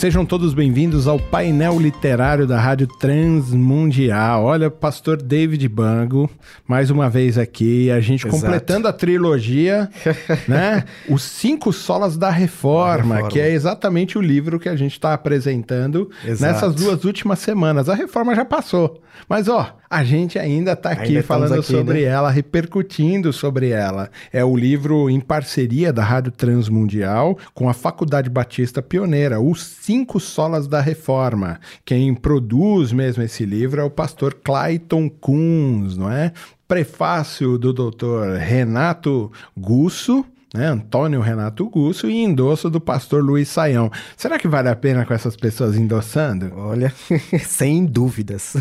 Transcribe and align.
Sejam 0.00 0.24
todos 0.24 0.54
bem-vindos 0.54 1.06
ao 1.06 1.18
painel 1.20 1.78
literário 1.78 2.46
da 2.46 2.58
Rádio 2.58 2.86
Transmundial. 2.86 4.44
Olha, 4.44 4.70
pastor 4.70 5.20
David 5.20 5.68
Bango, 5.68 6.30
mais 6.66 6.88
uma 6.88 7.10
vez 7.10 7.36
aqui, 7.36 7.90
a 7.90 8.00
gente 8.00 8.26
Exato. 8.26 8.42
completando 8.42 8.88
a 8.88 8.94
trilogia, 8.94 9.90
né? 10.48 10.84
Os 11.06 11.22
Cinco 11.22 11.70
Solas 11.70 12.16
da 12.16 12.30
Reforma, 12.30 13.16
Reforma, 13.16 13.28
que 13.28 13.38
é 13.38 13.50
exatamente 13.50 14.16
o 14.16 14.22
livro 14.22 14.58
que 14.58 14.70
a 14.70 14.74
gente 14.74 14.92
está 14.92 15.12
apresentando 15.12 16.10
Exato. 16.24 16.50
nessas 16.50 16.74
duas 16.74 17.04
últimas 17.04 17.40
semanas. 17.40 17.90
A 17.90 17.94
reforma 17.94 18.34
já 18.34 18.46
passou, 18.46 19.02
mas 19.28 19.48
ó, 19.48 19.79
a 19.90 20.04
gente 20.04 20.38
ainda 20.38 20.74
está 20.74 20.92
aqui 20.92 21.08
ainda 21.08 21.22
falando 21.24 21.54
aqui, 21.54 21.64
sobre 21.64 22.02
né? 22.02 22.02
ela, 22.02 22.30
repercutindo 22.30 23.32
sobre 23.32 23.70
ela. 23.70 24.08
É 24.32 24.44
o 24.44 24.56
livro 24.56 25.10
em 25.10 25.18
parceria 25.18 25.92
da 25.92 26.04
Rádio 26.04 26.30
Transmundial 26.30 27.36
com 27.52 27.68
a 27.68 27.74
Faculdade 27.74 28.30
Batista 28.30 28.80
Pioneira, 28.80 29.40
Os 29.40 29.60
Cinco 29.64 30.20
Solas 30.20 30.68
da 30.68 30.80
Reforma. 30.80 31.58
Quem 31.84 32.14
produz 32.14 32.92
mesmo 32.92 33.24
esse 33.24 33.44
livro 33.44 33.80
é 33.80 33.84
o 33.84 33.90
pastor 33.90 34.34
Clayton 34.34 35.10
Kunz, 35.10 35.96
não 35.96 36.08
é? 36.08 36.32
Prefácio 36.68 37.58
do 37.58 37.72
doutor 37.72 38.36
Renato 38.36 39.32
Gusso 39.58 40.24
né? 40.54 40.66
Antônio 40.66 41.20
Renato 41.20 41.68
Gusso 41.68 42.08
e 42.10 42.22
endosso 42.22 42.68
do 42.68 42.80
pastor 42.80 43.22
Luiz 43.22 43.48
Saião. 43.48 43.90
Será 44.16 44.38
que 44.38 44.48
vale 44.48 44.68
a 44.68 44.76
pena 44.76 45.04
com 45.04 45.14
essas 45.14 45.36
pessoas 45.36 45.76
endossando? 45.76 46.52
Olha, 46.56 46.92
sem 47.46 47.84
dúvidas. 47.84 48.54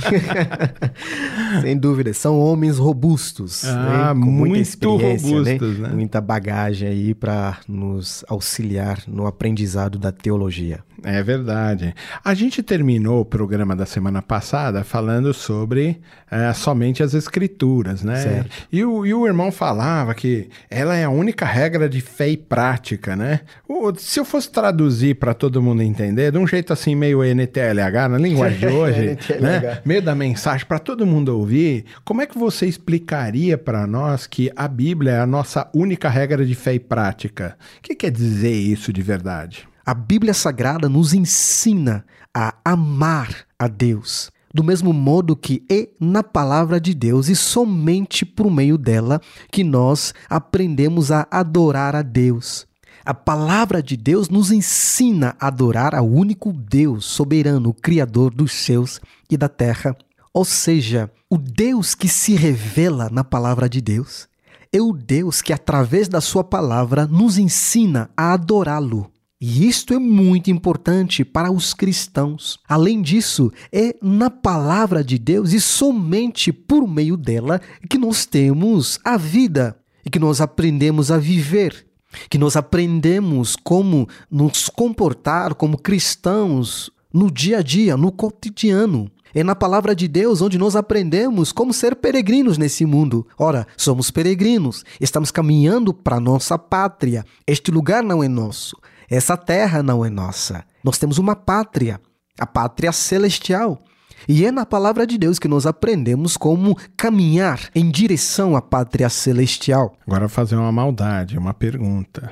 sem 1.61 1.77
dúvidas. 1.77 2.17
São 2.17 2.39
homens 2.39 2.77
robustos. 2.77 3.65
Ah, 3.65 4.13
né? 4.13 4.21
Com 4.21 4.31
muito 4.31 4.49
muita 4.49 4.61
experiência, 4.61 5.41
né? 5.41 5.53
robustos, 5.53 5.79
né? 5.79 5.87
né? 5.89 5.95
Muita 5.95 6.21
bagagem 6.21 6.87
aí 6.87 7.13
para 7.13 7.57
nos 7.67 8.23
auxiliar 8.27 9.03
no 9.07 9.25
aprendizado 9.25 9.97
da 9.97 10.11
teologia. 10.11 10.83
É 11.03 11.22
verdade. 11.23 11.94
A 12.23 12.33
gente 12.33 12.61
terminou 12.61 13.22
o 13.22 13.25
programa 13.25 13.75
da 13.75 13.86
semana 13.86 14.22
passada 14.22 14.83
falando 14.83 15.33
sobre 15.33 16.00
é, 16.30 16.52
somente 16.53 17.02
as 17.02 17.14
escrituras, 17.14 18.03
né? 18.03 18.17
Certo. 18.17 18.67
E 18.72 18.83
o, 18.83 19.05
e 19.05 19.14
o 19.14 19.25
irmão 19.25 19.52
falava 19.52 20.14
que 20.14 20.50
ela 20.70 20.95
é 20.95 21.03
a 21.03 21.09
única 21.09 21.45
regra 21.45 21.89
de 21.89 22.02
fé 22.02 22.30
e 22.30 22.38
prática, 22.38 23.16
né? 23.16 23.42
O, 23.67 23.94
se 23.95 24.20
eu 24.20 24.25
fosse 24.25 24.50
traduzir 24.50 25.16
para 25.16 25.33
todo 25.33 25.61
mundo 25.61 25.81
entender, 25.81 26.31
de 26.31 26.38
um 26.38 26.47
jeito 26.47 26.73
assim 26.73 26.95
meio 26.95 27.23
NTLH, 27.23 28.09
na 28.09 28.17
linguagem 28.17 28.59
de 28.59 28.67
hoje, 28.73 29.17
né? 29.39 29.81
meio 29.86 30.02
da 30.02 30.14
mensagem 30.14 30.66
para 30.66 30.80
todo 30.80 31.05
mundo 31.05 31.30
ouvir, 31.38 31.86
como 32.03 32.22
é 32.22 32.25
que 32.25 32.38
você 32.38 32.66
explicaria 32.66 33.58
para 33.58 33.88
nós 33.88 34.27
que 34.27 34.52
a 34.55 34.67
Bíblia 34.67 35.14
é 35.14 35.20
a 35.20 35.27
nossa 35.27 35.70
única 35.73 36.09
regra 36.09 36.45
de 36.45 36.55
fé 36.55 36.73
e 36.73 36.80
prática? 36.80 37.58
O 37.77 37.81
que 37.81 37.95
quer 37.95 38.11
dizer 38.11 38.53
isso 38.53 38.92
de 38.92 39.02
verdade? 39.02 39.68
A 39.89 39.93
Bíblia 39.95 40.35
Sagrada 40.35 40.87
nos 40.87 41.15
ensina 41.15 42.05
a 42.31 42.53
amar 42.63 43.47
a 43.57 43.67
Deus. 43.67 44.29
Do 44.53 44.63
mesmo 44.63 44.93
modo 44.93 45.35
que 45.35 45.63
é 45.67 45.89
na 45.99 46.21
palavra 46.21 46.79
de 46.79 46.93
Deus 46.93 47.27
e 47.27 47.35
somente 47.35 48.23
por 48.23 48.51
meio 48.51 48.77
dela 48.77 49.19
que 49.51 49.63
nós 49.63 50.13
aprendemos 50.29 51.11
a 51.11 51.27
adorar 51.31 51.95
a 51.95 52.03
Deus. 52.03 52.67
A 53.03 53.15
palavra 53.15 53.81
de 53.81 53.97
Deus 53.97 54.29
nos 54.29 54.51
ensina 54.51 55.35
a 55.39 55.47
adorar 55.47 55.95
ao 55.95 56.07
único 56.07 56.53
Deus 56.53 57.05
soberano, 57.05 57.73
Criador 57.73 58.31
dos 58.31 58.52
céus 58.52 59.02
e 59.27 59.35
da 59.35 59.49
terra. 59.49 59.97
Ou 60.31 60.45
seja, 60.45 61.11
o 61.27 61.35
Deus 61.35 61.95
que 61.95 62.08
se 62.08 62.35
revela 62.35 63.09
na 63.11 63.23
palavra 63.23 63.67
de 63.67 63.81
Deus 63.81 64.30
é 64.71 64.80
o 64.80 64.93
Deus 64.93 65.41
que, 65.41 65.52
através 65.52 66.08
da 66.08 66.21
Sua 66.21 66.43
palavra, 66.43 67.08
nos 67.08 67.39
ensina 67.39 68.11
a 68.15 68.33
adorá-lo. 68.33 69.11
E 69.42 69.66
isto 69.70 69.94
é 69.94 70.00
muito 70.00 70.52
importante 70.52 71.23
para 71.23 71.50
os 71.50 71.73
cristãos. 71.73 72.60
Além 72.67 73.02
disso, 73.02 73.50
é 73.72 73.95
na 74.02 74.30
palavra 74.30 75.02
de 75.02 75.17
Deus 75.17 75.54
e 75.54 75.61
somente 75.61 76.52
por 76.52 76.86
meio 76.86 77.16
dela 77.16 77.61
que 77.89 77.98
nós 77.98 78.26
temos 78.26 79.00
a 79.02 79.16
vida 79.16 79.80
e 80.05 80.10
que 80.10 80.20
nós 80.20 80.42
aprendemos 80.42 81.10
a 81.10 81.17
viver, 81.17 81.88
que 82.30 82.38
nós 82.38 82.58
aprendemos 82.58 83.55
como 83.55 84.10
nos 84.30 84.67
comportar 84.67 85.56
como 85.56 85.77
cristãos 85.77 86.92
no 87.14 87.32
dia 87.32 87.60
a 87.60 87.61
dia, 87.61 87.95
no 87.95 88.11
cotidiano. 88.11 89.10
É 89.33 89.42
na 89.42 89.56
palavra 89.56 89.95
de 89.95 90.08
Deus 90.08 90.42
onde 90.42 90.58
nós 90.58 90.76
aprendemos 90.76 91.54
como 91.54 91.71
ser 91.71 91.95
peregrinos 91.95 92.58
nesse 92.58 92.86
mundo. 92.86 93.26
Ora, 93.38 93.67
somos 93.77 94.11
peregrinos, 94.11 94.83
estamos 95.00 95.32
caminhando 95.32 95.94
para 95.94 96.20
nossa 96.20 96.58
pátria. 96.58 97.23
Este 97.48 97.71
lugar 97.71 98.04
não 98.04 98.21
é 98.21 98.27
nosso. 98.27 98.76
Essa 99.09 99.36
terra 99.36 99.81
não 99.81 100.05
é 100.05 100.09
nossa. 100.09 100.64
Nós 100.83 100.97
temos 100.97 101.17
uma 101.17 101.36
pátria, 101.36 101.99
a 102.39 102.45
pátria 102.45 102.92
celestial. 102.92 103.81
E 104.27 104.45
é 104.45 104.52
na 104.52 104.65
palavra 104.65 105.08
de 105.08 105.17
Deus 105.17 105.39
que 105.39 105.47
nós 105.47 105.65
aprendemos 105.65 106.37
como 106.37 106.77
caminhar 106.95 107.59
em 107.73 107.89
direção 107.89 108.55
à 108.55 108.61
pátria 108.61 109.09
celestial. 109.09 109.95
Agora 110.05 110.30
fazer 110.30 110.55
uma 110.55 110.71
maldade, 110.71 111.37
uma 111.37 111.53
pergunta. 111.53 112.31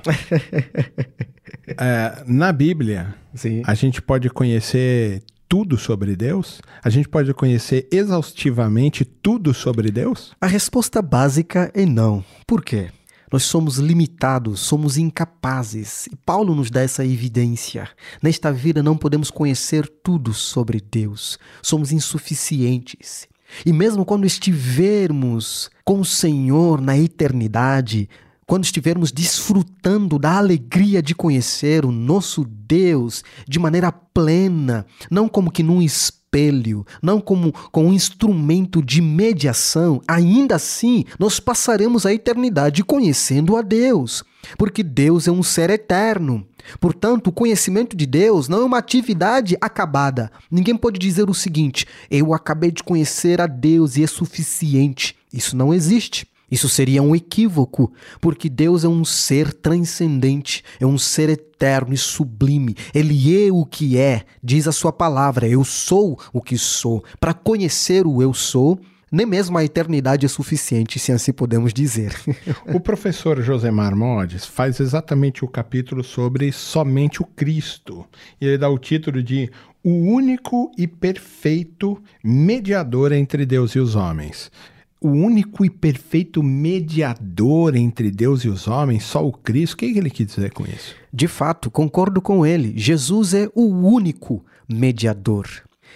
é, 1.68 2.24
na 2.28 2.52
Bíblia, 2.52 3.16
Sim. 3.34 3.64
a 3.66 3.74
gente 3.74 4.02
pode 4.02 4.30
conhecer 4.30 5.24
tudo 5.48 5.78
sobre 5.78 6.16
Deus? 6.16 6.62
A 6.84 6.90
gente 6.90 7.08
pode 7.08 7.34
conhecer 7.34 7.88
exaustivamente 7.92 9.06
tudo 9.06 9.54
sobre 9.54 9.90
Deus? 9.90 10.36
A 10.42 10.48
resposta 10.48 11.02
básica 11.02 11.72
é 11.74 11.86
não. 11.86 12.24
Por 12.46 12.64
quê? 12.64 12.90
Nós 13.32 13.44
somos 13.44 13.78
limitados, 13.78 14.62
somos 14.62 14.98
incapazes. 14.98 16.08
E 16.08 16.16
Paulo 16.16 16.56
nos 16.56 16.70
dá 16.70 16.82
essa 16.82 17.06
evidência. 17.06 17.90
Nesta 18.24 18.52
vida 18.52 18.82
não 18.82 18.98
podemos 18.98 19.30
conhecer 19.30 19.88
tudo 20.04 20.34
sobre 20.34 20.80
Deus. 20.80 21.38
Somos 21.62 21.92
insuficientes. 21.92 23.28
E 23.66 23.74
mesmo 23.74 24.06
quando 24.06 24.26
estivermos 24.26 25.70
com 25.84 26.00
o 26.00 26.06
Senhor 26.06 26.82
na 26.82 26.98
eternidade, 26.98 28.10
quando 28.46 28.64
estivermos 28.64 29.12
desfrutando 29.12 30.18
da 30.18 30.38
alegria 30.38 31.02
de 31.02 31.14
conhecer 31.14 31.86
o 31.86 31.92
nosso 31.92 32.46
Deus 32.46 33.24
de 33.46 33.60
maneira 33.60 33.92
plena, 33.92 34.86
não 35.12 35.28
como 35.28 35.52
que 35.52 35.62
num 35.62 35.82
espelho, 35.82 36.17
espelho, 36.28 36.86
não 37.02 37.20
como 37.22 37.54
com 37.72 37.88
um 37.88 37.94
instrumento 37.94 38.84
de 38.84 39.02
mediação, 39.02 40.02
ainda 40.08 40.56
assim 40.56 41.06
nós 41.18 41.40
passaremos 41.40 42.06
a 42.06 42.14
eternidade 42.14 42.84
conhecendo 42.84 43.56
a 43.56 43.62
Deus, 43.62 44.24
porque 44.58 44.84
Deus 44.84 45.28
é 45.28 45.32
um 45.32 45.42
ser 45.42 45.70
eterno. 45.70 46.46
Portanto, 46.82 47.28
o 47.28 47.32
conhecimento 47.32 47.96
de 47.96 48.06
Deus 48.06 48.50
não 48.50 48.62
é 48.62 48.66
uma 48.66 48.78
atividade 48.78 49.58
acabada. 49.62 50.30
Ninguém 50.52 50.76
pode 50.76 51.00
dizer 51.00 51.30
o 51.30 51.34
seguinte: 51.34 51.88
eu 52.12 52.34
acabei 52.34 52.72
de 52.72 52.84
conhecer 52.84 53.40
a 53.40 53.48
Deus 53.48 53.96
e 53.96 54.04
é 54.04 54.08
suficiente. 54.08 55.16
Isso 55.32 55.56
não 55.56 55.74
existe. 55.74 56.28
Isso 56.50 56.70
seria 56.70 57.04
um 57.04 57.16
equívoco, 57.16 57.92
porque 58.22 58.50
Deus 58.50 58.84
é 58.84 58.88
um 58.88 59.04
ser 59.04 59.54
transcendente, 59.54 60.64
é 60.80 60.86
um 60.86 60.98
ser 60.98 61.30
eterno 61.30 61.94
e 61.94 61.98
sublime. 61.98 62.76
Ele 62.94 63.48
é 63.48 63.52
o 63.52 63.66
que 63.66 63.98
é, 63.98 64.24
diz 64.42 64.68
a 64.68 64.72
sua 64.72 64.94
palavra: 64.94 65.48
Eu 65.48 65.64
sou 65.66 66.18
o 66.32 66.42
que 66.42 66.58
sou. 66.58 67.04
Para 67.20 67.34
conhecer 67.34 68.08
o 68.08 68.22
eu 68.22 68.34
sou, 68.34 68.80
nem 69.12 69.26
mesmo 69.26 69.58
a 69.58 69.64
eternidade 69.64 70.26
é 70.26 70.30
suficiente, 70.30 71.00
se 71.00 71.12
assim 71.12 71.34
podemos 71.34 71.74
dizer. 71.74 72.14
o 72.74 72.80
professor 72.80 73.42
Josemar 73.42 73.96
Modes 73.96 74.46
faz 74.46 74.80
exatamente 74.80 75.44
o 75.44 75.48
capítulo 75.50 76.04
sobre 76.04 76.52
somente 76.54 77.22
o 77.22 77.26
Cristo. 77.26 78.06
E 78.40 78.46
ele 78.46 78.58
dá 78.58 78.70
o 78.70 78.78
título 78.78 79.22
de 79.22 79.50
O 79.84 79.90
único 79.90 80.72
e 80.78 80.88
perfeito 80.88 82.02
mediador 82.24 83.12
entre 83.12 83.46
Deus 83.46 83.72
e 83.72 83.80
os 83.80 83.96
homens 83.96 84.50
o 85.00 85.10
único 85.10 85.64
e 85.64 85.70
perfeito 85.70 86.42
mediador 86.42 87.76
entre 87.76 88.10
Deus 88.10 88.44
e 88.44 88.50
os 88.50 88.68
homens, 88.68 89.04
só 89.04 89.26
o 89.26 89.32
Cristo. 89.32 89.74
O 89.74 89.78
que 89.78 89.86
ele 89.86 90.10
quis 90.10 90.28
dizer 90.28 90.52
com 90.52 90.64
isso? 90.66 90.96
De 91.14 91.28
fato, 91.28 91.70
concordo 91.70 92.22
com 92.22 92.46
ele. 92.46 92.74
Jesus 92.76 93.34
é 93.34 93.50
o 93.54 93.66
único 93.66 94.44
mediador. 94.68 95.48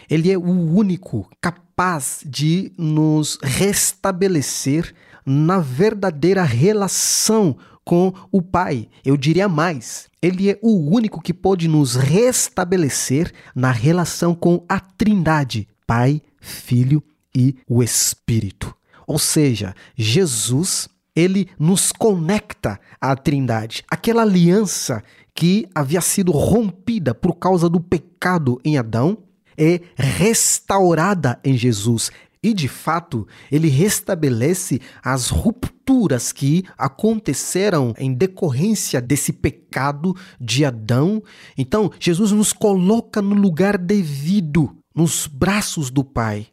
Ele 0.10 0.32
é 0.32 0.38
o 0.38 0.42
único 0.42 1.30
capaz 1.40 2.24
de 2.26 2.72
nos 2.78 3.38
restabelecer 3.42 4.94
na 5.26 5.60
verdadeira 5.60 6.44
relação 6.44 7.56
com 7.84 8.14
o 8.32 8.42
Pai. 8.42 8.88
Eu 9.04 9.18
diria 9.18 9.50
mais, 9.50 10.08
ele 10.22 10.50
é 10.50 10.60
o 10.62 10.90
único 10.90 11.22
que 11.22 11.34
pode 11.34 11.68
nos 11.68 11.96
restabelecer 11.96 13.32
na 13.56 13.72
relação 13.72 14.36
com 14.36 14.64
a 14.70 14.80
Trindade, 14.80 15.68
Pai, 15.88 16.22
Filho 16.40 17.04
e 17.36 17.56
o 17.68 17.82
Espírito. 17.82 18.76
Ou 19.12 19.20
seja, 19.20 19.76
Jesus, 19.94 20.88
ele 21.14 21.50
nos 21.60 21.92
conecta 21.92 22.80
à 23.02 23.14
Trindade, 23.14 23.84
aquela 23.92 24.22
aliança 24.22 25.04
que 25.36 25.68
havia 25.76 26.00
sido 26.00 26.32
rompida 26.32 27.14
por 27.14 27.34
causa 27.34 27.68
do 27.68 27.82
pecado 27.82 28.58
em 28.64 28.78
Adão, 28.78 29.18
é 29.58 29.82
restaurada 29.98 31.38
em 31.44 31.58
Jesus. 31.58 32.10
E 32.42 32.54
de 32.54 32.70
fato, 32.70 33.28
ele 33.52 33.68
restabelece 33.68 34.80
as 35.04 35.28
rupturas 35.28 36.32
que 36.32 36.64
aconteceram 36.78 37.94
em 37.98 38.14
decorrência 38.14 39.02
desse 39.02 39.34
pecado 39.34 40.16
de 40.40 40.64
Adão. 40.64 41.22
Então, 41.58 41.92
Jesus 42.00 42.32
nos 42.32 42.54
coloca 42.54 43.22
no 43.22 43.36
lugar 43.36 43.78
devido, 43.78 44.74
nos 44.96 45.28
braços 45.28 45.92
do 45.92 46.02
Pai. 46.02 46.48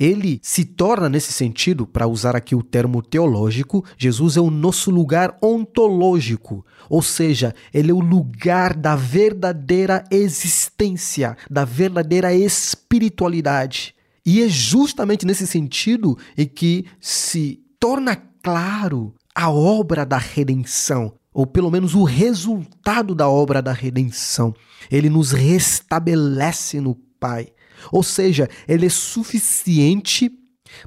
Ele 0.00 0.40
se 0.42 0.64
torna, 0.64 1.10
nesse 1.10 1.30
sentido, 1.30 1.86
para 1.86 2.06
usar 2.06 2.34
aqui 2.34 2.54
o 2.54 2.62
termo 2.62 3.02
teológico, 3.02 3.84
Jesus 3.98 4.38
é 4.38 4.40
o 4.40 4.50
nosso 4.50 4.90
lugar 4.90 5.36
ontológico, 5.42 6.64
ou 6.88 7.02
seja, 7.02 7.54
ele 7.74 7.90
é 7.90 7.94
o 7.94 8.00
lugar 8.00 8.74
da 8.74 8.96
verdadeira 8.96 10.02
existência, 10.10 11.36
da 11.50 11.66
verdadeira 11.66 12.32
espiritualidade. 12.32 13.94
E 14.24 14.42
é 14.42 14.48
justamente 14.48 15.26
nesse 15.26 15.46
sentido 15.46 16.16
em 16.34 16.46
que 16.46 16.86
se 16.98 17.60
torna 17.78 18.16
claro 18.42 19.14
a 19.34 19.50
obra 19.50 20.06
da 20.06 20.16
redenção, 20.16 21.12
ou 21.32 21.46
pelo 21.46 21.70
menos 21.70 21.94
o 21.94 22.04
resultado 22.04 23.14
da 23.14 23.28
obra 23.28 23.60
da 23.60 23.72
redenção. 23.72 24.54
Ele 24.90 25.10
nos 25.10 25.30
restabelece 25.30 26.80
no 26.80 26.94
Pai. 27.20 27.48
Ou 27.90 28.02
seja, 28.02 28.48
ele 28.68 28.86
é 28.86 28.90
suficiente 28.90 30.30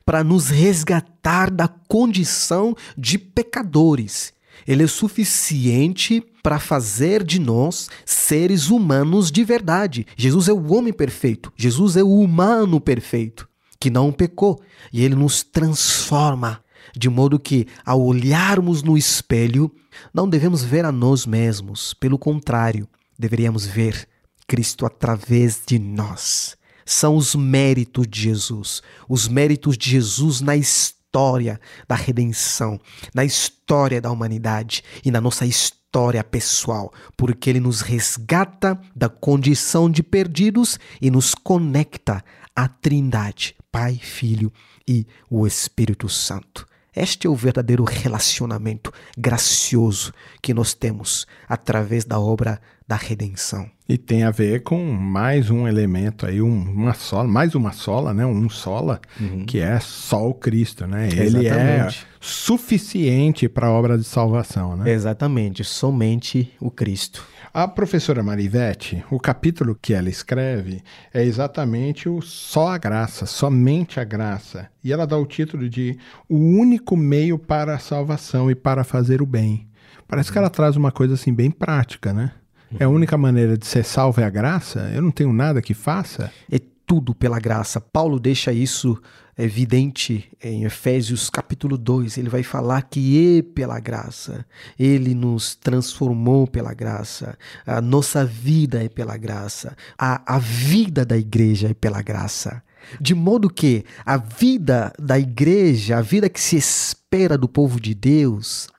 para 0.06 0.24
nos 0.24 0.50
resgatar 0.50 1.52
da 1.52 1.68
condição 1.68 2.76
de 2.98 3.18
pecadores. 3.18 4.34
Ele 4.68 4.84
é 4.84 4.88
suficiente 4.88 6.24
para 6.42 6.60
fazer 6.60 7.24
de 7.24 7.40
nós 7.40 7.90
seres 8.06 8.70
humanos 8.70 9.32
de 9.32 9.44
verdade. 9.44 10.06
Jesus 10.16 10.48
é 10.48 10.54
o 10.54 10.74
homem 10.74 10.94
perfeito, 10.94 11.52
Jesus 11.58 11.98
é 11.98 12.04
o 12.04 12.20
humano 12.20 12.80
perfeito, 12.80 13.48
que 13.80 13.90
não 13.90 14.12
pecou, 14.12 14.62
e 14.92 15.04
ele 15.04 15.16
nos 15.16 15.44
transforma. 15.44 16.62
De 16.96 17.10
modo 17.10 17.40
que, 17.40 17.66
ao 17.86 18.02
olharmos 18.04 18.84
no 18.84 18.98
espelho, 18.98 19.74
não 20.14 20.30
devemos 20.30 20.64
ver 20.64 20.86
a 20.86 20.92
nós 20.92 21.26
mesmos, 21.26 21.94
pelo 21.94 22.20
contrário, 22.20 22.88
deveríamos 23.18 23.66
ver 23.66 24.08
Cristo 24.46 24.86
através 24.86 25.62
de 25.66 25.80
nós 25.80 26.56
são 26.86 27.16
os 27.16 27.36
méritos 27.36 28.08
de 28.08 28.22
Jesus, 28.22 28.82
os 29.08 29.28
méritos 29.28 29.78
de 29.78 29.90
Jesus 29.90 30.42
na 30.42 30.56
história 30.56 31.60
da 31.88 31.96
redenção, 31.96 32.80
na 33.14 33.24
história 33.24 34.02
da 34.02 34.12
humanidade 34.12 34.84
e 35.06 35.12
na 35.12 35.22
nossa 35.22 35.46
história 35.46 36.24
pessoal, 36.24 36.92
porque 37.16 37.50
ele 37.50 37.60
nos 37.60 37.82
resgata 37.82 38.80
da 38.96 39.08
condição 39.08 39.90
de 39.90 40.02
perdidos 40.02 40.80
e 41.02 41.12
nos 41.12 41.36
conecta 41.36 42.24
à 42.56 42.68
Trindade, 42.68 43.56
Pai, 43.72 44.00
Filho 44.02 44.52
e 44.88 45.06
o 45.30 45.46
Espírito 45.46 46.10
Santo. 46.10 46.66
Este 46.96 47.28
é 47.28 47.30
o 47.30 47.36
verdadeiro 47.36 47.84
relacionamento 47.84 48.92
gracioso 49.18 50.14
que 50.42 50.54
nós 50.54 50.74
temos 50.74 51.26
através 51.48 52.06
da 52.06 52.20
obra 52.20 52.62
da 52.88 52.96
redenção. 52.96 53.70
E 53.88 53.98
tem 53.98 54.24
a 54.24 54.32
ver 54.32 54.64
com 54.64 54.92
mais 54.94 55.50
um 55.50 55.68
elemento 55.68 56.26
aí, 56.26 56.42
um, 56.42 56.62
uma 56.62 56.94
sola, 56.94 57.28
mais 57.28 57.56
uma 57.56 57.72
sola, 57.72 58.14
né? 58.14 58.26
Um 58.26 58.50
sola, 58.50 59.02
uhum. 59.20 59.46
que 59.46 59.60
é 59.60 59.80
só 59.80 60.28
o 60.28 60.34
Cristo, 60.34 60.88
né? 60.88 61.10
Ele 61.12 61.48
é 61.48 61.90
suficiente 62.20 63.50
para 63.50 63.68
a 63.68 63.72
obra 63.72 63.98
de 63.98 64.04
salvação, 64.04 64.78
né? 64.78 64.92
Exatamente, 64.92 65.64
somente 65.64 66.54
o 66.60 66.72
Cristo. 66.72 67.26
A 67.56 67.68
professora 67.68 68.24
Marivete, 68.24 69.06
o 69.12 69.20
capítulo 69.20 69.78
que 69.80 69.94
ela 69.94 70.10
escreve 70.10 70.82
é 71.14 71.24
exatamente 71.24 72.10
o 72.10 72.20
só 72.20 72.70
a 72.70 72.80
graça, 72.80 73.28
somente 73.28 74.00
a 74.00 74.04
graça. 74.04 74.68
E 74.84 74.92
ela 74.92 75.06
dá 75.06 75.16
o 75.20 75.26
título 75.28 75.70
de 75.70 75.96
O 76.28 76.36
único 76.36 76.98
meio 76.98 77.38
para 77.38 77.76
a 77.76 77.78
salvação 77.78 78.50
e 78.50 78.56
para 78.56 78.84
fazer 78.84 79.22
o 79.22 79.26
bem. 79.28 79.68
Parece 80.08 80.32
que 80.32 80.38
ela 80.40 80.50
traz 80.50 80.76
uma 80.76 80.92
coisa 80.92 81.14
assim 81.14 81.32
bem 81.32 81.52
prática, 81.52 82.12
né? 82.12 82.32
É 82.80 82.86
a 82.86 82.90
única 82.90 83.16
maneira 83.20 83.56
de 83.56 83.68
ser 83.68 83.86
salvo 83.86 84.20
é 84.20 84.24
a 84.24 84.32
graça? 84.32 84.92
Eu 84.92 85.04
não 85.04 85.12
tenho 85.12 85.32
nada 85.32 85.62
que 85.62 85.76
faça? 85.76 86.32
É 86.52 86.60
tudo 86.94 87.16
pela 87.16 87.40
graça. 87.40 87.82
Paulo 87.82 88.20
deixa 88.20 88.54
isso 88.54 89.02
evidente 89.36 90.32
em 90.40 90.64
Efésios 90.64 91.28
capítulo 91.28 91.76
2. 91.76 92.20
Ele 92.20 92.30
vai 92.30 92.44
falar 92.44 92.84
que 92.84 93.40
é 93.40 93.42
pela 93.42 93.80
graça. 93.80 94.46
Ele 94.78 95.16
nos 95.16 95.56
transformou 95.56 96.46
pela 96.46 96.72
graça. 96.72 97.36
A 97.66 97.82
nossa 97.82 98.24
vida 98.24 98.84
é 98.84 98.88
pela 98.88 99.18
graça. 99.18 99.76
A, 99.98 100.36
a 100.36 100.38
vida 100.38 101.04
da 101.04 101.18
igreja 101.18 101.70
é 101.70 101.74
pela 101.74 102.04
graça. 102.04 102.62
De 103.02 103.16
modo 103.16 103.50
que 103.50 103.84
a 104.06 104.18
vida 104.18 104.94
da 105.00 105.18
igreja, 105.18 105.98
a 105.98 106.02
vida 106.02 106.30
que 106.30 106.40
se 106.40 106.58
espera 106.58 107.36
do 107.36 107.50
povo 107.50 107.82
de 107.82 107.96
Deus, 107.96 108.70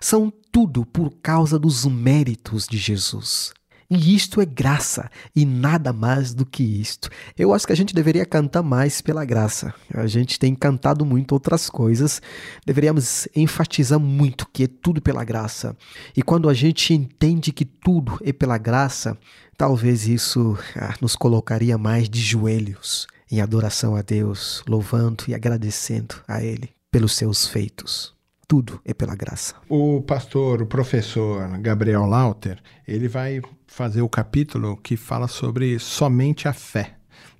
são 0.00 0.32
tudo 0.50 0.84
por 0.84 1.12
causa 1.22 1.56
dos 1.56 1.86
méritos 1.86 2.66
de 2.66 2.78
Jesus. 2.78 3.52
E 3.90 4.14
isto 4.14 4.40
é 4.40 4.46
graça 4.46 5.10
e 5.34 5.44
nada 5.44 5.92
mais 5.92 6.32
do 6.32 6.46
que 6.46 6.62
isto. 6.62 7.10
Eu 7.36 7.52
acho 7.52 7.66
que 7.66 7.72
a 7.72 7.76
gente 7.76 7.92
deveria 7.92 8.24
cantar 8.24 8.62
mais 8.62 9.00
pela 9.00 9.24
graça. 9.24 9.74
A 9.92 10.06
gente 10.06 10.38
tem 10.38 10.54
cantado 10.54 11.04
muito 11.04 11.32
outras 11.32 11.68
coisas. 11.68 12.22
Deveríamos 12.64 13.26
enfatizar 13.34 13.98
muito 13.98 14.46
que 14.52 14.64
é 14.64 14.68
tudo 14.68 15.02
pela 15.02 15.24
graça. 15.24 15.76
E 16.16 16.22
quando 16.22 16.48
a 16.48 16.54
gente 16.54 16.94
entende 16.94 17.50
que 17.50 17.64
tudo 17.64 18.16
é 18.22 18.32
pela 18.32 18.58
graça, 18.58 19.18
talvez 19.56 20.06
isso 20.06 20.56
ah, 20.76 20.94
nos 21.00 21.16
colocaria 21.16 21.76
mais 21.76 22.08
de 22.08 22.20
joelhos 22.20 23.08
em 23.28 23.40
adoração 23.40 23.96
a 23.96 24.02
Deus, 24.02 24.62
louvando 24.68 25.24
e 25.26 25.34
agradecendo 25.34 26.14
a 26.28 26.40
Ele 26.40 26.70
pelos 26.92 27.16
seus 27.16 27.44
feitos 27.44 28.14
tudo 28.50 28.80
é 28.84 28.92
pela 28.92 29.14
graça. 29.14 29.54
O 29.68 30.02
pastor, 30.02 30.60
o 30.60 30.66
professor 30.66 31.56
Gabriel 31.58 32.04
Lauter, 32.04 32.60
ele 32.84 33.06
vai 33.06 33.40
fazer 33.70 34.02
o 34.02 34.08
capítulo 34.08 34.76
que 34.76 34.96
fala 34.96 35.28
sobre 35.28 35.78
somente 35.78 36.48
a 36.48 36.52
fé. 36.52 36.96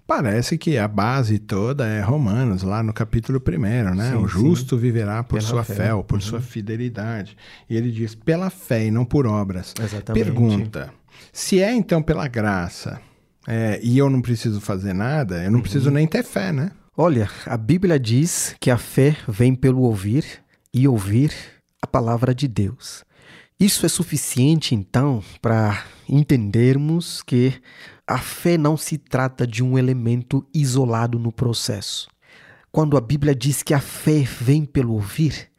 Parece 0.07 0.57
que 0.57 0.79
a 0.79 0.87
base 0.87 1.39
toda 1.39 1.87
é 1.87 2.01
Romanos, 2.01 2.63
lá 2.63 2.83
no 2.83 2.93
capítulo 2.93 3.43
1, 3.47 3.95
né? 3.95 4.11
Sim, 4.11 4.17
o 4.17 4.29
justo 4.29 4.77
sim. 4.77 4.81
viverá 4.81 5.23
por 5.25 5.39
pela 5.39 5.49
sua 5.49 5.65
fé, 5.65 5.75
fé 5.75 5.95
ou 5.95 6.05
por 6.05 6.15
uhum. 6.15 6.21
sua 6.21 6.41
fidelidade. 6.41 7.37
E 7.69 7.77
ele 7.77 7.91
diz, 7.91 8.15
pela 8.15 8.49
fé 8.49 8.87
e 8.87 8.91
não 8.91 9.05
por 9.05 9.27
obras. 9.27 9.75
Exatamente. 9.79 10.25
Pergunta, 10.25 10.93
se 11.33 11.61
é 11.61 11.75
então 11.75 12.01
pela 12.01 12.27
graça 12.29 13.01
é, 13.47 13.81
e 13.83 13.99
eu 13.99 14.09
não 14.09 14.23
preciso 14.23 14.61
fazer 14.61 14.93
nada, 14.93 15.43
eu 15.43 15.51
não 15.51 15.59
uhum. 15.59 15.63
preciso 15.63 15.91
nem 15.91 16.07
ter 16.07 16.23
fé, 16.23 16.53
né? 16.53 16.71
Olha, 16.97 17.29
a 17.45 17.57
Bíblia 17.57 17.99
diz 17.99 18.55
que 18.61 18.71
a 18.71 18.79
fé 18.79 19.17
vem 19.29 19.55
pelo 19.55 19.83
ouvir 19.83 20.25
e 20.73 20.87
ouvir 20.87 21.33
a 21.83 21.87
palavra 21.87 22.35
de 22.35 22.47
Deus. 22.47 23.05
Isso 23.61 23.85
é 23.85 23.91
suficiente, 23.91 24.75
então, 24.75 25.23
para 25.43 25.85
entendermos 26.09 27.21
que 27.21 27.61
a 28.07 28.17
fé 28.17 28.57
não 28.57 28.75
se 28.75 28.97
trata 28.97 29.47
de 29.47 29.63
um 29.63 29.79
elemento 29.79 30.43
isolado 30.55 31.19
no 31.19 31.31
processo. 31.31 32.09
Quando 32.73 32.97
a 32.97 33.03
Bíblia 33.03 33.35
diz 33.35 33.63
que 33.63 33.75
a 33.75 33.79
fé 33.79 34.23
vem 34.23 34.65
pelo 34.65 34.95
ouvir, 34.95 35.51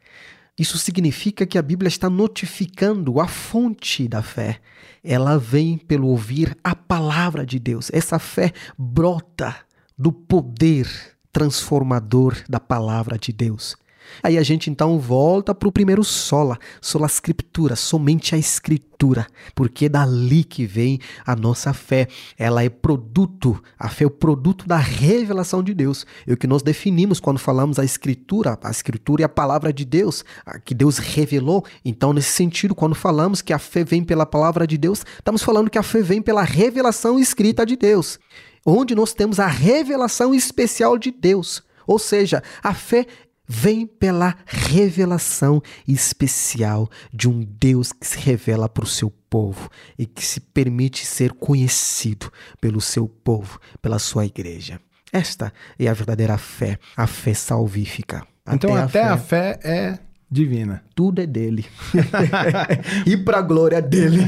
isso 0.58 0.78
significa 0.78 1.46
que 1.46 1.56
a 1.56 1.62
Bíblia 1.62 1.86
está 1.86 2.10
notificando 2.10 3.20
a 3.20 3.28
fonte 3.28 4.08
da 4.08 4.20
fé. 4.20 4.60
Ela 5.04 5.38
vem 5.38 5.78
pelo 5.78 6.08
ouvir 6.08 6.58
a 6.64 6.74
palavra 6.74 7.46
de 7.46 7.60
Deus. 7.60 7.88
Essa 7.92 8.18
fé 8.18 8.52
brota 8.76 9.54
do 9.96 10.12
poder 10.12 10.88
transformador 11.32 12.36
da 12.48 12.58
palavra 12.58 13.16
de 13.16 13.32
Deus. 13.32 13.76
Aí 14.22 14.36
a 14.36 14.42
gente 14.42 14.70
então 14.70 14.98
volta 14.98 15.54
para 15.54 15.68
o 15.68 15.72
primeiro 15.72 16.02
sola, 16.02 16.58
sola 16.80 17.06
escritura, 17.06 17.76
somente 17.76 18.34
a 18.34 18.38
escritura, 18.38 19.26
porque 19.54 19.86
é 19.86 19.88
dali 19.88 20.44
que 20.44 20.64
vem 20.66 20.98
a 21.26 21.36
nossa 21.36 21.72
fé. 21.72 22.08
Ela 22.38 22.64
é 22.64 22.68
produto, 22.68 23.62
a 23.78 23.88
fé 23.88 24.04
é 24.04 24.06
o 24.06 24.10
produto 24.10 24.66
da 24.66 24.76
revelação 24.76 25.62
de 25.62 25.74
Deus. 25.74 26.06
É 26.26 26.32
o 26.32 26.36
que 26.36 26.46
nós 26.46 26.62
definimos 26.62 27.20
quando 27.20 27.38
falamos 27.38 27.78
a 27.78 27.84
escritura, 27.84 28.58
a 28.62 28.70
escritura 28.70 29.22
é 29.22 29.24
a 29.24 29.28
palavra 29.28 29.72
de 29.72 29.84
Deus, 29.84 30.24
que 30.64 30.74
Deus 30.74 30.98
revelou. 30.98 31.64
Então, 31.84 32.12
nesse 32.12 32.30
sentido, 32.30 32.74
quando 32.74 32.94
falamos 32.94 33.42
que 33.42 33.52
a 33.52 33.58
fé 33.58 33.84
vem 33.84 34.04
pela 34.04 34.26
palavra 34.26 34.66
de 34.66 34.78
Deus, 34.78 35.04
estamos 35.16 35.42
falando 35.42 35.70
que 35.70 35.78
a 35.78 35.82
fé 35.82 36.02
vem 36.02 36.22
pela 36.22 36.42
revelação 36.42 37.18
escrita 37.18 37.66
de 37.66 37.76
Deus, 37.76 38.18
onde 38.64 38.94
nós 38.94 39.12
temos 39.12 39.40
a 39.40 39.46
revelação 39.46 40.34
especial 40.34 40.96
de 40.96 41.10
Deus. 41.10 41.62
Ou 41.86 41.98
seja, 41.98 42.42
a 42.62 42.72
fé 42.72 43.06
vem 43.46 43.86
pela 43.86 44.36
revelação 44.46 45.62
especial 45.86 46.88
de 47.12 47.28
um 47.28 47.40
Deus 47.42 47.92
que 47.92 48.06
se 48.06 48.18
revela 48.18 48.68
para 48.68 48.84
o 48.84 48.86
seu 48.86 49.10
povo 49.10 49.68
e 49.98 50.06
que 50.06 50.24
se 50.24 50.40
permite 50.40 51.04
ser 51.04 51.32
conhecido 51.32 52.32
pelo 52.60 52.80
seu 52.80 53.08
povo, 53.08 53.60
pela 53.80 53.98
sua 53.98 54.26
igreja. 54.26 54.80
Esta 55.12 55.52
é 55.78 55.88
a 55.88 55.94
verdadeira 55.94 56.38
fé, 56.38 56.78
a 56.96 57.06
fé 57.06 57.34
salvífica. 57.34 58.26
Então, 58.50 58.74
até, 58.74 59.00
até 59.00 59.02
a, 59.02 59.18
fé... 59.18 59.50
a 59.50 59.58
fé 59.58 59.68
é 59.68 60.11
divina. 60.32 60.82
Tudo 60.94 61.20
é 61.20 61.26
dele. 61.26 61.66
e 63.06 63.16
para 63.18 63.38
a 63.38 63.42
glória 63.42 63.82
dele. 63.82 64.22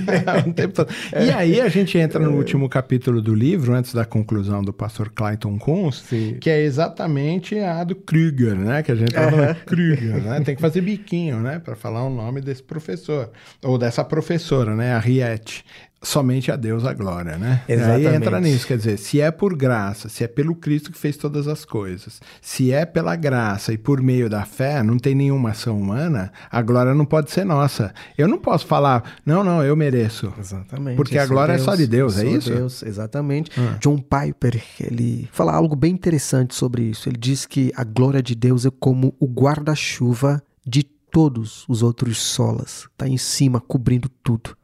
e 1.18 1.30
aí 1.30 1.60
a 1.60 1.68
gente 1.68 1.96
entra 1.96 2.20
no 2.20 2.36
último 2.36 2.68
capítulo 2.68 3.22
do 3.22 3.34
livro, 3.34 3.72
antes 3.72 3.94
da 3.94 4.04
conclusão 4.04 4.62
do 4.62 4.72
pastor 4.72 5.10
Clayton 5.10 5.58
Kunz, 5.58 6.02
Sim. 6.06 6.36
que 6.40 6.50
é 6.50 6.60
exatamente 6.62 7.58
a 7.58 7.82
do 7.84 7.94
Krüger, 7.94 8.54
né? 8.54 8.82
Que 8.82 8.92
a 8.92 8.94
gente 8.94 9.12
tá 9.12 9.30
falando 9.30 9.54
Krüger, 9.64 10.22
né? 10.22 10.40
Tem 10.40 10.54
que 10.54 10.60
fazer 10.60 10.82
biquinho, 10.82 11.40
né? 11.40 11.58
Para 11.58 11.74
falar 11.74 12.04
o 12.04 12.10
nome 12.10 12.42
desse 12.42 12.62
professor. 12.62 13.30
Ou 13.62 13.78
dessa 13.78 14.04
professora, 14.04 14.76
né? 14.76 14.92
A 14.92 14.98
Riette 14.98 15.64
somente 16.04 16.52
a 16.52 16.56
Deus 16.56 16.84
a 16.84 16.92
glória, 16.92 17.36
né? 17.36 17.62
Exatamente. 17.68 18.06
Aí 18.06 18.14
entra 18.14 18.40
nisso, 18.40 18.66
quer 18.66 18.76
dizer, 18.76 18.98
se 18.98 19.20
é 19.20 19.30
por 19.30 19.56
graça, 19.56 20.08
se 20.08 20.22
é 20.22 20.28
pelo 20.28 20.54
Cristo 20.54 20.92
que 20.92 20.98
fez 20.98 21.16
todas 21.16 21.48
as 21.48 21.64
coisas, 21.64 22.20
se 22.40 22.70
é 22.70 22.84
pela 22.84 23.16
graça 23.16 23.72
e 23.72 23.78
por 23.78 24.00
meio 24.00 24.28
da 24.28 24.44
fé, 24.44 24.82
não 24.82 24.98
tem 24.98 25.14
nenhuma 25.14 25.50
ação 25.50 25.78
humana, 25.78 26.32
a 26.50 26.62
glória 26.62 26.94
não 26.94 27.04
pode 27.04 27.30
ser 27.30 27.44
nossa. 27.44 27.92
Eu 28.16 28.28
não 28.28 28.38
posso 28.38 28.66
falar, 28.66 29.16
não, 29.24 29.42
não, 29.42 29.62
eu 29.62 29.74
mereço. 29.74 30.32
Exatamente. 30.38 30.96
Porque 30.96 31.18
a 31.18 31.26
glória 31.26 31.54
Deus, 31.54 31.62
é 31.62 31.70
só 31.70 31.74
de 31.74 31.86
Deus, 31.86 32.18
é 32.18 32.26
isso? 32.26 32.50
Deus, 32.50 32.82
exatamente. 32.82 33.50
Ah. 33.58 33.78
John 33.80 33.98
Piper, 33.98 34.62
ele 34.80 35.28
fala 35.32 35.52
algo 35.52 35.74
bem 35.74 35.92
interessante 35.92 36.54
sobre 36.54 36.82
isso. 36.82 37.08
Ele 37.08 37.18
diz 37.18 37.46
que 37.46 37.72
a 37.74 37.84
glória 37.84 38.22
de 38.22 38.34
Deus 38.34 38.66
é 38.66 38.70
como 38.78 39.14
o 39.18 39.26
guarda-chuva 39.26 40.42
de 40.66 40.82
todos 40.82 41.64
os 41.68 41.82
outros 41.82 42.18
solas. 42.18 42.86
Está 42.92 43.08
em 43.08 43.16
cima, 43.16 43.60
cobrindo 43.60 44.08
tudo 44.22 44.56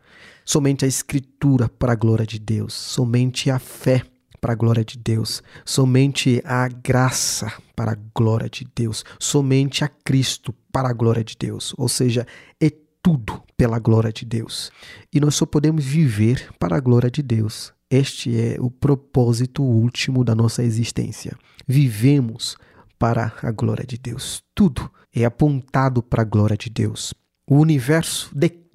somente 0.51 0.85
a 0.85 0.89
Escritura 0.89 1.69
para 1.69 1.93
a 1.93 1.95
glória 1.95 2.27
de 2.27 2.37
Deus, 2.37 2.75
somente 2.75 3.49
a 3.53 3.61
fé 3.61 4.03
para 4.41 4.53
a 4.53 4.57
glória 4.57 4.85
de 4.85 4.99
Deus, 4.99 5.45
somente 5.65 6.43
a 6.45 6.67
graça 6.67 7.53
para 7.77 7.93
a 7.93 7.99
glória 8.13 8.51
de 8.51 8.67
Deus, 8.75 9.05
somente 9.17 9.85
a 9.85 9.89
Cristo 9.89 10.53
para 10.73 10.89
a 10.89 10.93
glória 10.93 11.23
de 11.23 11.37
Deus. 11.39 11.73
Ou 11.79 11.89
seja, 11.89 12.27
é 12.61 12.69
tudo 13.01 13.41
pela 13.57 13.79
glória 13.79 14.13
de 14.13 14.25
Deus. 14.25 14.73
E 15.13 15.21
nós 15.21 15.37
só 15.37 15.47
podemos 15.47 15.85
viver 15.85 16.49
para 16.59 16.77
a 16.77 16.81
glória 16.81 17.13
de 17.13 17.23
Deus. 17.23 17.73
Este 17.89 18.37
é 18.37 18.57
o 18.61 18.73
propósito 18.73 19.63
último 19.63 20.25
da 20.25 20.35
nossa 20.35 20.65
existência. 20.65 21.39
Vivemos 21.65 22.57
para 22.99 23.33
a 23.41 23.53
glória 23.53 23.87
de 23.87 23.97
Deus. 23.97 24.43
Tudo 24.53 24.91
é 25.15 25.25
apontado 25.25 26.03
para 26.03 26.23
a 26.23 26.25
glória 26.25 26.57
de 26.57 26.69
Deus. 26.69 27.15
O 27.49 27.57
universo 27.57 28.33
declara 28.35 28.70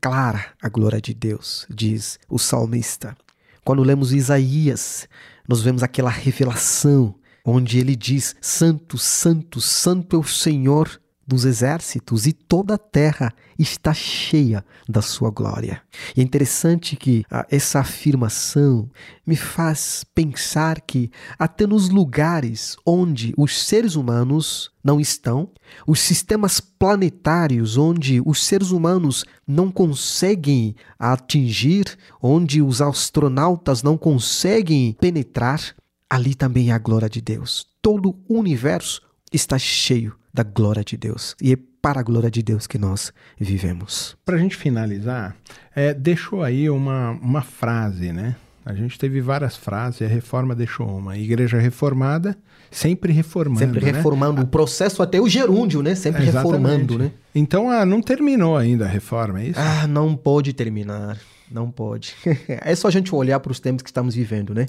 a 0.62 0.70
glória 0.70 1.02
de 1.02 1.14
Deus, 1.14 1.66
diz 1.70 2.20
o 2.30 2.38
salmista. 2.38 3.18
Quando 3.64 3.84
lemos 3.84 4.14
Isaías, 4.14 5.08
nós 5.48 5.62
vemos 5.62 5.82
aquela 5.82 6.10
revelação 6.10 7.16
onde 7.44 7.80
ele 7.80 7.96
diz: 7.96 8.36
Santo, 8.42 8.98
Santo, 8.98 9.60
Santo 9.62 10.16
é 10.16 10.20
o 10.20 10.24
Senhor 10.24 11.00
dos 11.28 11.46
exércitos 11.46 12.28
e 12.28 12.34
toda 12.34 12.76
a 12.76 12.78
terra 12.78 13.34
está 13.58 13.94
cheia 13.94 14.64
da 14.88 15.02
sua 15.02 15.32
glória. 15.32 15.82
E 16.16 16.22
é 16.22 16.24
interessante 16.24 16.96
que 16.96 17.26
ah, 17.32 17.46
essa 17.50 17.80
afirmação 17.80 18.90
me 19.26 19.36
faz 19.36 20.06
pensar 20.14 20.82
que 20.82 21.10
até 21.40 21.66
nos 21.66 21.90
lugares 21.90 22.76
onde 22.86 23.34
os 23.38 23.64
seres 23.64 23.96
humanos 23.96 24.72
não 24.84 25.00
estão, 25.00 25.50
os 25.88 26.00
sistemas 26.00 26.60
planetários 26.60 27.76
onde 27.76 28.22
os 28.24 28.46
seres 28.46 28.70
humanos 28.70 29.26
não 29.48 29.72
conseguem 29.72 30.76
atingir, 31.00 31.98
onde 32.22 32.62
os 32.62 32.82
astronautas 32.82 33.82
não 33.82 33.98
conseguem 33.98 34.94
penetrar, 34.94 35.76
ali 36.08 36.36
também 36.36 36.70
é 36.70 36.74
a 36.74 36.78
glória 36.78 37.10
de 37.10 37.20
Deus. 37.20 37.66
Todo 37.82 38.16
o 38.28 38.38
universo 38.38 39.02
está 39.32 39.58
cheio 39.58 40.16
da 40.34 40.44
glória 40.44 40.84
de 40.84 40.98
Deus. 40.98 41.36
E 41.42 41.54
é 41.54 41.58
para 41.82 42.00
a 42.00 42.04
glória 42.04 42.32
de 42.32 42.42
Deus 42.42 42.68
que 42.68 42.78
nós 42.78 43.14
vivemos. 43.40 44.18
Para 44.26 44.36
a 44.36 44.40
gente 44.40 44.56
finalizar, 44.56 45.36
é, 45.76 45.94
deixou 45.94 46.44
aí 46.44 46.70
uma, 46.70 47.12
uma 47.12 47.42
frase, 47.42 48.12
né? 48.12 48.36
A 48.66 48.74
gente 48.74 48.98
teve 48.98 49.22
várias 49.22 49.56
frases, 49.56 50.02
a 50.02 50.08
reforma 50.08 50.56
deixou 50.56 50.88
uma. 50.88 51.12
A 51.12 51.18
igreja 51.20 51.60
reformada, 51.60 52.36
sempre 52.72 53.14
reformando. 53.14 53.60
Sempre 53.60 53.86
né? 53.86 53.92
reformando. 53.92 54.42
O 54.42 54.48
processo 54.48 55.04
até 55.04 55.22
o 55.22 55.30
gerúndio, 55.30 55.84
né? 55.84 55.94
Sempre 55.94 56.24
é, 56.24 56.32
reformando, 56.32 56.98
né? 56.98 57.12
Então, 57.36 57.70
ah, 57.70 57.86
não 57.86 58.02
terminou 58.02 58.58
ainda 58.58 58.86
a 58.86 58.88
reforma, 58.88 59.40
é 59.42 59.50
isso? 59.50 59.60
Ah, 59.60 59.86
não 59.86 60.16
pode 60.16 60.52
terminar. 60.54 61.20
Não 61.50 61.70
pode. 61.70 62.16
é 62.48 62.76
só 62.76 62.88
a 62.88 62.92
gente 62.92 63.14
olhar 63.14 63.40
para 63.40 63.52
os 63.52 63.60
tempos 63.60 63.84
que 63.84 63.90
estamos 63.90 64.16
vivendo, 64.16 64.54
né? 64.54 64.66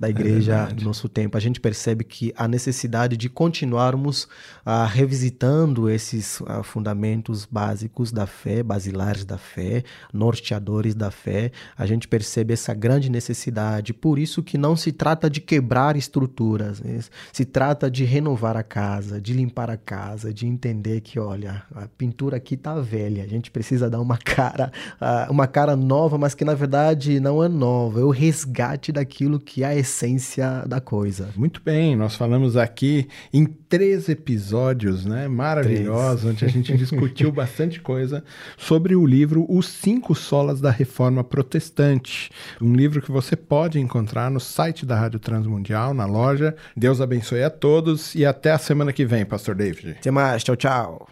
da 0.00 0.08
é 0.08 0.10
igreja 0.10 0.68
é 0.70 0.72
do 0.72 0.82
nosso 0.82 1.08
tempo. 1.10 1.36
A 1.36 1.40
gente 1.40 1.60
percebe 1.60 2.02
que 2.02 2.32
a 2.34 2.48
necessidade 2.48 3.18
de 3.18 3.28
continuarmos 3.28 4.24
uh, 4.24 4.86
revisitando 4.88 5.90
esses 5.90 6.40
uh, 6.40 6.62
fundamentos 6.62 7.44
básicos 7.44 8.10
da 8.10 8.26
fé, 8.26 8.62
basilares 8.62 9.26
da 9.26 9.36
fé, 9.36 9.84
norteadores 10.10 10.94
da 10.94 11.10
fé, 11.10 11.52
a 11.76 11.84
gente 11.84 12.08
percebe 12.08 12.54
essa 12.54 12.72
grande 12.72 13.10
necessidade. 13.10 13.92
Por 13.92 14.18
isso 14.18 14.42
que 14.42 14.56
não 14.56 14.74
se 14.74 14.90
trata 14.90 15.28
de 15.28 15.40
quebrar 15.40 15.96
estruturas, 15.96 16.80
né? 16.80 17.00
se 17.30 17.44
trata 17.44 17.90
de 17.90 18.04
renovar 18.04 18.56
a 18.56 18.62
casa, 18.62 19.20
de 19.20 19.34
limpar 19.34 19.68
a 19.68 19.76
casa, 19.76 20.32
de 20.32 20.46
entender 20.46 21.02
que, 21.02 21.18
olha, 21.18 21.62
a 21.74 21.86
pintura 21.86 22.38
aqui 22.38 22.54
está 22.54 22.80
velha, 22.80 23.22
a 23.22 23.26
gente 23.26 23.50
precisa 23.50 23.90
dar 23.90 24.00
uma 24.00 24.16
cara, 24.24 24.72
uh, 24.98 25.30
uma 25.30 25.46
cara 25.46 25.76
nova, 26.10 26.18
mas 26.18 26.34
que 26.34 26.44
na 26.44 26.54
verdade 26.54 27.20
não 27.20 27.42
é 27.42 27.48
nova, 27.48 28.00
é 28.00 28.02
o 28.02 28.10
resgate 28.10 28.90
daquilo 28.90 29.38
que 29.38 29.62
é 29.62 29.66
a 29.66 29.76
essência 29.76 30.64
da 30.66 30.80
coisa. 30.80 31.28
Muito 31.36 31.60
bem, 31.64 31.94
nós 31.94 32.16
falamos 32.16 32.56
aqui 32.56 33.06
em 33.32 33.44
três 33.44 34.08
episódios, 34.08 35.04
né? 35.04 35.28
Maravilhosos, 35.28 36.24
onde 36.24 36.44
a 36.44 36.48
gente 36.48 36.76
discutiu 36.76 37.30
bastante 37.30 37.80
coisa 37.80 38.24
sobre 38.58 38.96
o 38.96 39.06
livro 39.06 39.46
Os 39.48 39.68
Cinco 39.68 40.14
Solas 40.14 40.60
da 40.60 40.70
Reforma 40.70 41.22
Protestante. 41.22 42.30
Um 42.60 42.74
livro 42.74 43.00
que 43.00 43.12
você 43.12 43.36
pode 43.36 43.78
encontrar 43.78 44.30
no 44.30 44.40
site 44.40 44.84
da 44.84 44.98
Rádio 44.98 45.20
Transmundial, 45.20 45.94
na 45.94 46.06
loja. 46.06 46.56
Deus 46.76 47.00
abençoe 47.00 47.44
a 47.44 47.50
todos 47.50 48.14
e 48.14 48.26
até 48.26 48.50
a 48.50 48.58
semana 48.58 48.92
que 48.92 49.04
vem, 49.04 49.24
Pastor 49.24 49.54
David. 49.54 49.96
Até 50.00 50.10
mais, 50.10 50.42
tchau, 50.42 50.56
tchau. 50.56 51.08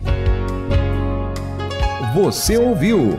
Você 2.14 2.56
ouviu 2.56 3.18